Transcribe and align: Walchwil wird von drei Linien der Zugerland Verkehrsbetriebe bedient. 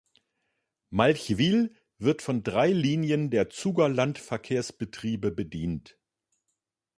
Walchwil 0.89 1.75
wird 1.99 2.23
von 2.23 2.41
drei 2.41 2.71
Linien 2.71 3.29
der 3.29 3.51
Zugerland 3.51 4.17
Verkehrsbetriebe 4.17 5.29
bedient. 5.29 5.95